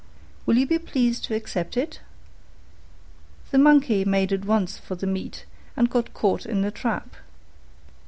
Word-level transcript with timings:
Will 0.47 0.57
you 0.57 0.65
be 0.65 0.79
pleased 0.79 1.25
to 1.25 1.35
accept 1.35 1.77
it?" 1.77 1.99
The 3.51 3.59
Monkey 3.59 4.03
made 4.03 4.33
at 4.33 4.45
once 4.45 4.79
for 4.79 4.95
the 4.95 5.05
meat 5.05 5.45
and 5.77 5.91
got 5.91 6.15
caught 6.15 6.43
in 6.43 6.63
the 6.63 6.71
trap. 6.71 7.13